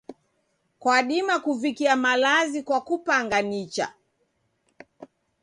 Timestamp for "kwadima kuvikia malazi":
0.79-2.63